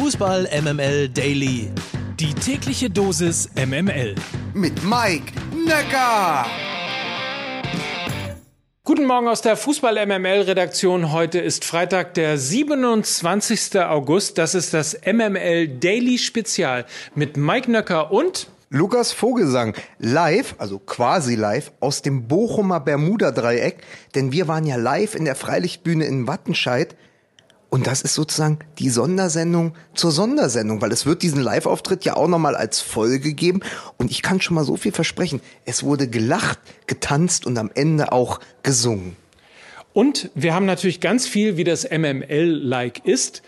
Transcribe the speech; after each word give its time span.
Fußball 0.00 0.48
MML 0.62 1.08
Daily. 1.08 1.72
Die 2.20 2.32
tägliche 2.32 2.88
Dosis 2.88 3.50
MML. 3.56 4.14
Mit 4.54 4.84
Mike 4.84 5.32
Necker. 5.66 6.46
Guten 8.84 9.06
Morgen 9.06 9.26
aus 9.26 9.42
der 9.42 9.56
Fußball 9.56 10.06
MML 10.06 10.42
Redaktion. 10.42 11.10
Heute 11.10 11.40
ist 11.40 11.64
Freitag, 11.64 12.14
der 12.14 12.38
27. 12.38 13.80
August. 13.80 14.38
Das 14.38 14.54
ist 14.54 14.72
das 14.72 14.96
MML 15.04 15.66
Daily 15.66 16.18
Spezial 16.18 16.86
mit 17.16 17.36
Mike 17.36 17.68
Nöcker 17.68 18.12
und 18.12 18.46
Lukas 18.70 19.10
Vogelsang 19.10 19.74
live, 19.98 20.54
also 20.58 20.78
quasi 20.78 21.34
live, 21.34 21.72
aus 21.80 22.02
dem 22.02 22.28
Bochumer 22.28 22.78
Bermuda-Dreieck, 22.78 23.78
denn 24.14 24.30
wir 24.30 24.46
waren 24.46 24.64
ja 24.64 24.76
live 24.76 25.16
in 25.16 25.24
der 25.24 25.34
Freilichtbühne 25.34 26.04
in 26.04 26.28
Wattenscheid. 26.28 26.94
Und 27.70 27.86
das 27.86 28.00
ist 28.00 28.14
sozusagen 28.14 28.58
die 28.78 28.88
Sondersendung 28.88 29.74
zur 29.94 30.10
Sondersendung, 30.10 30.80
weil 30.80 30.90
es 30.90 31.04
wird 31.04 31.22
diesen 31.22 31.40
Live-Auftritt 31.40 32.04
ja 32.04 32.16
auch 32.16 32.28
nochmal 32.28 32.56
als 32.56 32.80
Folge 32.80 33.34
geben. 33.34 33.60
Und 33.98 34.10
ich 34.10 34.22
kann 34.22 34.40
schon 34.40 34.54
mal 34.54 34.64
so 34.64 34.76
viel 34.76 34.92
versprechen. 34.92 35.40
Es 35.66 35.82
wurde 35.82 36.08
gelacht, 36.08 36.58
getanzt 36.86 37.46
und 37.46 37.58
am 37.58 37.70
Ende 37.74 38.12
auch 38.12 38.40
gesungen. 38.62 39.16
Und 39.92 40.30
wir 40.34 40.54
haben 40.54 40.64
natürlich 40.66 41.00
ganz 41.00 41.26
viel, 41.26 41.56
wie 41.56 41.64
das 41.64 41.84
MML-like 41.90 43.04
ist, 43.04 43.42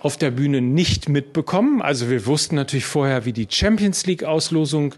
auf 0.00 0.16
der 0.16 0.30
Bühne 0.30 0.60
nicht 0.60 1.08
mitbekommen. 1.08 1.82
Also 1.82 2.08
wir 2.08 2.26
wussten 2.26 2.54
natürlich 2.54 2.84
vorher, 2.84 3.24
wie 3.24 3.32
die 3.32 3.48
Champions 3.50 4.06
League-Auslosung 4.06 4.94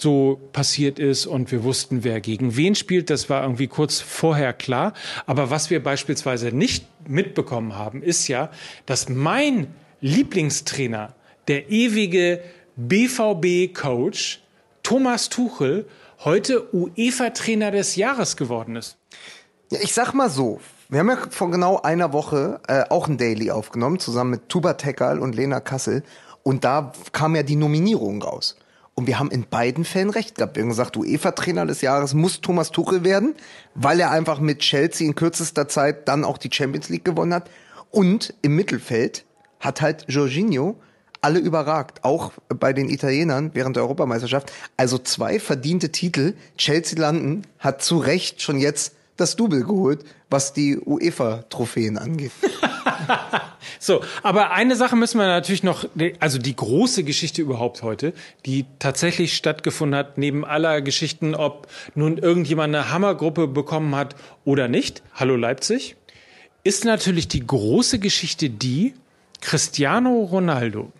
so 0.00 0.40
passiert 0.52 0.98
ist 0.98 1.26
und 1.26 1.52
wir 1.52 1.64
wussten, 1.64 2.04
wer 2.04 2.20
gegen 2.20 2.56
wen 2.56 2.74
spielt. 2.74 3.10
Das 3.10 3.28
war 3.28 3.42
irgendwie 3.42 3.68
kurz 3.68 4.00
vorher 4.00 4.52
klar. 4.52 4.94
Aber 5.26 5.50
was 5.50 5.70
wir 5.70 5.82
beispielsweise 5.82 6.48
nicht 6.48 6.86
mitbekommen 7.08 7.76
haben, 7.76 8.02
ist 8.02 8.28
ja, 8.28 8.50
dass 8.86 9.08
mein 9.08 9.68
Lieblingstrainer, 10.00 11.14
der 11.48 11.70
ewige 11.70 12.42
BVB-Coach 12.76 14.40
Thomas 14.82 15.28
Tuchel, 15.28 15.86
heute 16.24 16.74
UEFA-Trainer 16.74 17.70
des 17.70 17.96
Jahres 17.96 18.36
geworden 18.36 18.76
ist. 18.76 18.96
Ja, 19.70 19.78
ich 19.82 19.94
sag 19.94 20.14
mal 20.14 20.30
so, 20.30 20.60
wir 20.88 21.00
haben 21.00 21.08
ja 21.08 21.18
vor 21.30 21.50
genau 21.50 21.80
einer 21.80 22.12
Woche 22.12 22.60
äh, 22.66 22.84
auch 22.88 23.08
ein 23.08 23.16
Daily 23.16 23.50
aufgenommen, 23.50 23.98
zusammen 23.98 24.30
mit 24.30 24.48
Tuba 24.48 24.74
Tekal 24.74 25.20
und 25.20 25.34
Lena 25.34 25.60
Kassel. 25.60 26.02
Und 26.42 26.64
da 26.64 26.92
kam 27.12 27.36
ja 27.36 27.42
die 27.42 27.56
Nominierung 27.56 28.22
raus. 28.22 28.56
Und 29.00 29.06
wir 29.06 29.18
haben 29.18 29.30
in 29.30 29.46
beiden 29.48 29.86
Fällen 29.86 30.10
recht 30.10 30.34
gehabt. 30.34 30.56
Wir 30.56 30.62
haben 30.62 30.68
gesagt, 30.68 30.94
UEFA-Trainer 30.94 31.64
des 31.64 31.80
Jahres 31.80 32.12
muss 32.12 32.42
Thomas 32.42 32.70
Tuchel 32.70 33.02
werden, 33.02 33.34
weil 33.74 33.98
er 33.98 34.10
einfach 34.10 34.40
mit 34.40 34.58
Chelsea 34.58 35.06
in 35.06 35.14
kürzester 35.14 35.68
Zeit 35.68 36.06
dann 36.06 36.22
auch 36.22 36.36
die 36.36 36.50
Champions 36.52 36.90
League 36.90 37.06
gewonnen 37.06 37.32
hat. 37.32 37.48
Und 37.90 38.34
im 38.42 38.56
Mittelfeld 38.56 39.24
hat 39.58 39.80
halt 39.80 40.04
Jorginho 40.08 40.76
alle 41.22 41.38
überragt, 41.38 42.04
auch 42.04 42.32
bei 42.50 42.74
den 42.74 42.90
Italienern 42.90 43.52
während 43.54 43.76
der 43.76 43.84
Europameisterschaft. 43.84 44.52
Also 44.76 44.98
zwei 44.98 45.40
verdiente 45.40 45.90
Titel. 45.90 46.34
Chelsea 46.58 47.00
landen 47.00 47.46
hat 47.58 47.82
zu 47.82 47.96
Recht 47.96 48.42
schon 48.42 48.58
jetzt 48.58 48.96
das 49.16 49.34
Double 49.34 49.64
geholt, 49.64 50.04
was 50.28 50.52
die 50.52 50.78
UEFA-Trophäen 50.78 51.96
angeht. 51.96 52.32
so, 53.78 54.02
aber 54.22 54.52
eine 54.52 54.76
Sache 54.76 54.96
müssen 54.96 55.18
wir 55.18 55.26
natürlich 55.26 55.62
noch, 55.62 55.86
also 56.18 56.38
die 56.38 56.56
große 56.56 57.04
Geschichte 57.04 57.42
überhaupt 57.42 57.82
heute, 57.82 58.12
die 58.46 58.66
tatsächlich 58.78 59.36
stattgefunden 59.36 59.98
hat, 59.98 60.18
neben 60.18 60.44
aller 60.44 60.80
Geschichten, 60.82 61.34
ob 61.34 61.68
nun 61.94 62.18
irgendjemand 62.18 62.74
eine 62.74 62.90
Hammergruppe 62.90 63.48
bekommen 63.48 63.94
hat 63.94 64.16
oder 64.44 64.68
nicht, 64.68 65.02
Hallo 65.14 65.36
Leipzig, 65.36 65.96
ist 66.64 66.84
natürlich 66.84 67.28
die 67.28 67.46
große 67.46 67.98
Geschichte 67.98 68.50
die, 68.50 68.94
Cristiano 69.40 70.22
Ronaldo 70.24 70.92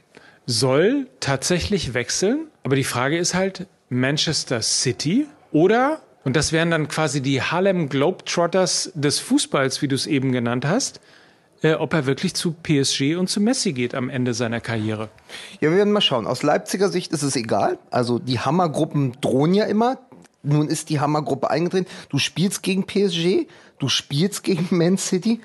soll 0.47 1.07
tatsächlich 1.21 1.95
wechseln, 1.95 2.47
aber 2.65 2.75
die 2.75 2.85
Frage 2.85 3.19
ist 3.19 3.35
halt 3.35 3.67
Manchester 3.89 4.63
City 4.63 5.27
oder 5.53 6.01
und 6.25 6.37
das 6.37 6.53
wären 6.53 6.71
dann 6.71 6.89
quasi 6.89 7.23
die 7.23 7.41
Harlem 7.41 7.89
Globetrotters 7.89 8.93
des 8.95 9.21
Fußballs, 9.21 9.81
wie 9.81 9.89
du 9.89 9.95
es 9.95 10.07
eben 10.07 10.33
genannt 10.33 10.67
hast. 10.67 11.01
Äh, 11.63 11.75
ob 11.75 11.93
er 11.93 12.07
wirklich 12.07 12.35
zu 12.35 12.53
PSG 12.53 13.17
und 13.17 13.29
zu 13.29 13.41
Messi 13.41 13.73
geht 13.73 13.95
am 13.95 14.09
Ende 14.09 14.33
seiner 14.33 14.61
Karriere. 14.61 15.11
Ja, 15.61 15.71
wir 15.71 15.77
werden 15.77 15.93
mal 15.93 16.01
schauen. 16.01 16.27
Aus 16.27 16.43
Leipziger 16.43 16.89
Sicht 16.89 17.13
ist 17.13 17.23
es 17.23 17.37
egal. 17.37 17.79
Also 17.91 18.19
die 18.19 18.41
Hammergruppen 18.41 19.13
drohen 19.21 19.53
ja 19.53 19.65
immer. 19.65 19.99
Nun 20.43 20.69
ist 20.69 20.89
die 20.89 21.01
Hammergruppe 21.01 21.51
eingetreten. 21.51 21.87
Du 22.09 22.19
spielst 22.19 22.63
gegen 22.63 22.87
PSG, 22.87 23.47
du 23.79 23.89
spielst 23.89 24.43
gegen 24.43 24.67
Man 24.77 24.97
City. 24.97 25.41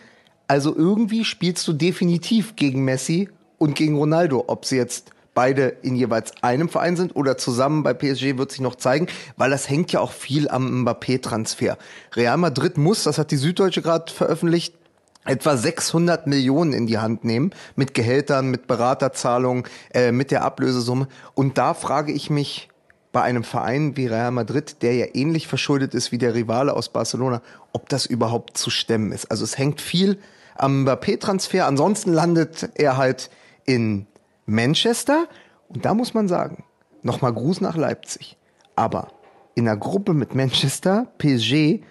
Also 0.47 0.73
irgendwie 0.75 1.25
spielst 1.25 1.67
du 1.67 1.73
definitiv 1.73 2.55
gegen 2.55 2.85
Messi 2.85 3.29
und 3.57 3.75
gegen 3.75 3.97
Ronaldo. 3.97 4.45
Ob 4.47 4.63
sie 4.63 4.77
jetzt 4.77 5.11
beide 5.33 5.67
in 5.81 5.97
jeweils 5.97 6.31
einem 6.41 6.69
Verein 6.69 6.95
sind 6.95 7.15
oder 7.15 7.37
zusammen 7.37 7.83
bei 7.83 7.93
PSG 7.93 8.37
wird 8.37 8.51
sich 8.51 8.61
noch 8.61 8.75
zeigen, 8.75 9.07
weil 9.35 9.49
das 9.49 9.69
hängt 9.69 9.91
ja 9.91 9.99
auch 9.99 10.13
viel 10.13 10.47
am 10.47 10.83
Mbappé-Transfer. 10.83 11.77
Real 12.15 12.37
Madrid 12.37 12.77
muss, 12.77 13.03
das 13.03 13.17
hat 13.17 13.31
die 13.31 13.35
Süddeutsche 13.35 13.81
gerade 13.81 14.11
veröffentlicht, 14.13 14.75
etwa 15.25 15.57
600 15.57 16.27
Millionen 16.27 16.73
in 16.73 16.87
die 16.87 16.97
Hand 16.97 17.23
nehmen 17.23 17.51
mit 17.75 17.93
Gehältern, 17.93 18.49
mit 18.49 18.67
Beraterzahlungen, 18.67 19.63
äh, 19.93 20.11
mit 20.11 20.31
der 20.31 20.43
Ablösesumme. 20.43 21.07
Und 21.33 21.57
da 21.57 21.73
frage 21.73 22.11
ich 22.11 22.29
mich 22.29 22.69
bei 23.11 23.21
einem 23.21 23.43
Verein 23.43 23.95
wie 23.97 24.07
Real 24.07 24.31
Madrid, 24.31 24.81
der 24.81 24.95
ja 24.95 25.05
ähnlich 25.13 25.47
verschuldet 25.47 25.93
ist 25.93 26.11
wie 26.11 26.17
der 26.17 26.35
Rivale 26.35 26.73
aus 26.73 26.89
Barcelona, 26.89 27.41
ob 27.71 27.89
das 27.89 28.05
überhaupt 28.05 28.57
zu 28.57 28.69
stemmen 28.69 29.11
ist. 29.11 29.31
Also 29.31 29.43
es 29.43 29.57
hängt 29.57 29.81
viel 29.81 30.19
am 30.55 30.83
Mbappé-Transfer. 30.83 31.65
Ansonsten 31.65 32.13
landet 32.13 32.69
er 32.75 32.97
halt 32.97 33.29
in 33.65 34.05
Manchester. 34.45 35.27
Und 35.69 35.85
da 35.85 35.93
muss 35.93 36.13
man 36.13 36.27
sagen, 36.27 36.65
nochmal 37.03 37.33
Gruß 37.33 37.61
nach 37.61 37.77
Leipzig. 37.77 38.37
Aber 38.75 39.07
in 39.55 39.67
einer 39.67 39.77
Gruppe 39.77 40.13
mit 40.13 40.35
Manchester, 40.35 41.07
PSG 41.17 41.81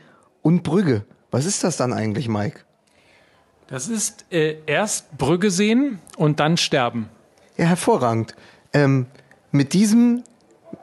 und 0.42 0.62
Brügge. 0.62 1.04
Was 1.30 1.46
ist 1.46 1.64
das 1.64 1.76
dann 1.76 1.92
eigentlich, 1.92 2.28
Mike? 2.28 2.60
Das 3.66 3.88
ist 3.88 4.26
äh, 4.30 4.56
erst 4.66 5.16
Brügge 5.16 5.50
sehen 5.50 5.98
und 6.16 6.40
dann 6.40 6.56
sterben. 6.56 7.08
Ja, 7.56 7.66
hervorragend. 7.66 8.34
Ähm, 8.72 9.06
mit 9.50 9.72
diesem 9.72 10.24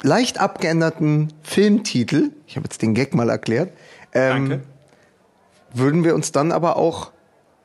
leicht 0.02 0.40
abgeänderten 0.40 1.34
Filmtitel, 1.44 2.32
ich 2.48 2.56
habe 2.56 2.66
jetzt 2.66 2.82
den 2.82 2.94
Gag 2.94 3.14
mal 3.14 3.30
erklärt, 3.30 3.72
ähm, 4.14 4.50
Danke. 4.50 4.64
würden 5.74 6.04
wir 6.04 6.16
uns 6.16 6.32
dann 6.32 6.52
aber 6.52 6.78
auch 6.78 7.12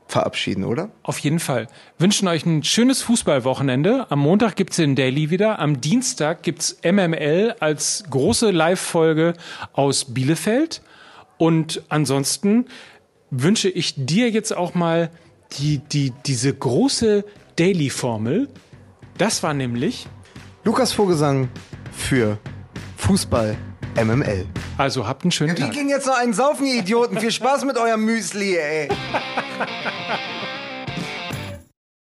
verabschieden, 0.09 0.65
oder? 0.65 0.91
Auf 1.03 1.19
jeden 1.19 1.41
Fall. 1.41 1.66
Wünschen 1.98 2.28
euch 2.28 2.47
ein 2.47 2.62
schönes 2.62 3.03
Fußballwochenende. 3.03 4.06
Am 4.10 4.21
Montag 4.21 4.56
gibt's 4.56 4.77
den 4.77 4.94
Daily 4.94 5.31
wieder. 5.31 5.59
Am 5.59 5.81
Dienstag 5.81 6.43
gibt's 6.43 6.78
MML 6.84 7.56
als 7.60 8.04
große 8.10 8.50
Live-Folge 8.50 9.34
aus 9.72 10.12
Bielefeld. 10.15 10.83
Und 11.38 11.83
ansonsten 11.88 12.66
wünsche 13.31 13.69
ich 13.69 13.95
dir 13.97 14.31
jetzt 14.31 14.57
auch 14.57 14.75
mal 14.75 15.11
die, 15.59 15.79
die, 15.79 16.13
diese 16.27 16.53
große 16.53 17.25
Daily-Formel. 17.57 18.49
Das 19.19 19.43
war 19.43 19.55
nämlich 19.55 20.07
Lukas 20.65 20.93
Vogelsang 20.93 21.49
für 21.93 22.39
Fußball 22.97 23.57
MML. 23.97 24.47
Also 24.77 25.07
habt 25.07 25.25
einen 25.25 25.31
schönen 25.31 25.57
ja, 25.57 25.67
Tag. 25.67 25.75
Wir 25.75 25.81
gehen 25.81 25.89
jetzt 25.89 26.07
noch 26.07 26.19
einen 26.19 26.35
saufen, 26.35 26.67
ihr 26.67 26.81
Idioten. 26.81 27.19
Viel 27.19 27.31
Spaß 27.31 27.65
mit 27.65 27.79
eurem 27.79 28.05
Müsli, 28.05 28.57
ey. 28.57 28.89